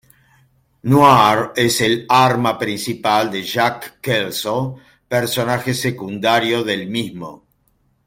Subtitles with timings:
[0.91, 4.77] Noire es el arma principal de Jack Kelso,
[5.07, 7.43] personaje secundario del mismo.